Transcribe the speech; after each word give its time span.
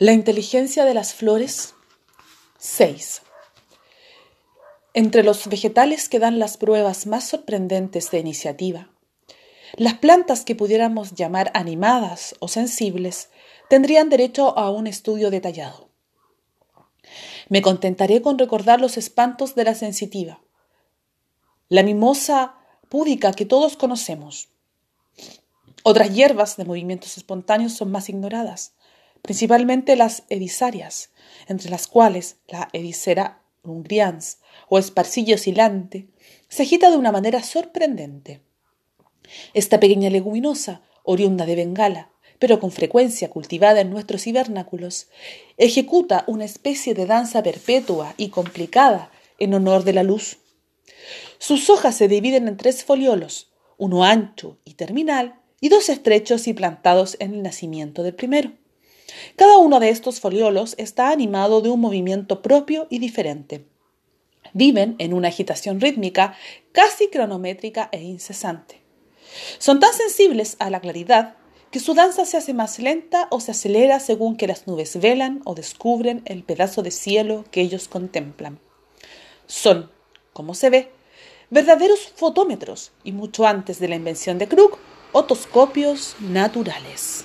La 0.00 0.12
inteligencia 0.12 0.86
de 0.86 0.94
las 0.94 1.12
flores. 1.12 1.74
6. 2.56 3.20
Entre 4.94 5.22
los 5.22 5.46
vegetales 5.46 6.08
que 6.08 6.18
dan 6.18 6.38
las 6.38 6.56
pruebas 6.56 7.06
más 7.06 7.28
sorprendentes 7.28 8.10
de 8.10 8.18
iniciativa, 8.18 8.88
las 9.76 9.98
plantas 9.98 10.46
que 10.46 10.54
pudiéramos 10.54 11.12
llamar 11.16 11.50
animadas 11.52 12.34
o 12.38 12.48
sensibles 12.48 13.28
tendrían 13.68 14.08
derecho 14.08 14.56
a 14.58 14.70
un 14.70 14.86
estudio 14.86 15.30
detallado. 15.30 15.90
Me 17.50 17.60
contentaré 17.60 18.22
con 18.22 18.38
recordar 18.38 18.80
los 18.80 18.96
espantos 18.96 19.54
de 19.54 19.64
la 19.64 19.74
sensitiva, 19.74 20.40
la 21.68 21.82
mimosa 21.82 22.54
púdica 22.88 23.32
que 23.32 23.44
todos 23.44 23.76
conocemos. 23.76 24.48
Otras 25.82 26.14
hierbas 26.14 26.56
de 26.56 26.64
movimientos 26.64 27.18
espontáneos 27.18 27.74
son 27.74 27.90
más 27.90 28.08
ignoradas 28.08 28.72
principalmente 29.22 29.96
las 29.96 30.24
edisarias, 30.28 31.10
entre 31.48 31.70
las 31.70 31.86
cuales 31.86 32.36
la 32.48 32.68
edicera 32.72 33.42
ungrians 33.62 34.38
o 34.68 34.78
esparcillo 34.78 35.34
oscilante 35.34 36.08
se 36.48 36.62
agita 36.62 36.90
de 36.90 36.96
una 36.96 37.12
manera 37.12 37.42
sorprendente. 37.42 38.40
Esta 39.54 39.78
pequeña 39.78 40.10
leguminosa, 40.10 40.82
oriunda 41.04 41.46
de 41.46 41.56
Bengala, 41.56 42.10
pero 42.38 42.58
con 42.58 42.72
frecuencia 42.72 43.28
cultivada 43.28 43.80
en 43.80 43.90
nuestros 43.90 44.26
hibernáculos, 44.26 45.08
ejecuta 45.58 46.24
una 46.26 46.44
especie 46.44 46.94
de 46.94 47.06
danza 47.06 47.42
perpetua 47.42 48.14
y 48.16 48.30
complicada 48.30 49.10
en 49.38 49.54
honor 49.54 49.84
de 49.84 49.92
la 49.92 50.02
luz. 50.02 50.38
Sus 51.38 51.70
hojas 51.70 51.96
se 51.96 52.08
dividen 52.08 52.48
en 52.48 52.56
tres 52.56 52.82
foliolos, 52.84 53.52
uno 53.76 54.04
ancho 54.04 54.58
y 54.64 54.74
terminal 54.74 55.40
y 55.60 55.68
dos 55.68 55.88
estrechos 55.88 56.48
y 56.48 56.54
plantados 56.54 57.16
en 57.20 57.34
el 57.34 57.42
nacimiento 57.42 58.02
del 58.02 58.14
primero. 58.14 58.52
Cada 59.36 59.58
uno 59.58 59.80
de 59.80 59.90
estos 59.90 60.20
foliolos 60.20 60.74
está 60.78 61.10
animado 61.10 61.60
de 61.60 61.70
un 61.70 61.80
movimiento 61.80 62.42
propio 62.42 62.86
y 62.90 62.98
diferente. 62.98 63.64
Viven 64.52 64.96
en 64.98 65.14
una 65.14 65.28
agitación 65.28 65.80
rítmica 65.80 66.34
casi 66.72 67.08
cronométrica 67.08 67.88
e 67.92 68.02
incesante. 68.02 68.80
Son 69.58 69.80
tan 69.80 69.92
sensibles 69.92 70.56
a 70.58 70.70
la 70.70 70.80
claridad 70.80 71.36
que 71.70 71.80
su 71.80 71.94
danza 71.94 72.24
se 72.24 72.36
hace 72.36 72.52
más 72.52 72.78
lenta 72.80 73.28
o 73.30 73.40
se 73.40 73.52
acelera 73.52 74.00
según 74.00 74.36
que 74.36 74.48
las 74.48 74.66
nubes 74.66 74.98
velan 75.00 75.40
o 75.44 75.54
descubren 75.54 76.22
el 76.24 76.42
pedazo 76.42 76.82
de 76.82 76.90
cielo 76.90 77.44
que 77.50 77.60
ellos 77.60 77.86
contemplan. 77.86 78.58
Son, 79.46 79.90
como 80.32 80.54
se 80.54 80.70
ve, 80.70 80.90
verdaderos 81.48 82.00
fotómetros 82.14 82.92
y 83.04 83.12
mucho 83.12 83.46
antes 83.46 83.78
de 83.78 83.88
la 83.88 83.96
invención 83.96 84.38
de 84.38 84.48
Krug, 84.48 84.78
otoscopios 85.12 86.16
naturales. 86.20 87.24